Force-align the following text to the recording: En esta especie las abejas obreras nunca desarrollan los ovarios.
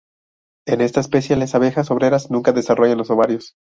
En 0.65 0.81
esta 0.81 0.99
especie 0.99 1.35
las 1.35 1.53
abejas 1.53 1.91
obreras 1.91 2.31
nunca 2.31 2.51
desarrollan 2.53 2.97
los 2.97 3.11
ovarios. 3.11 3.55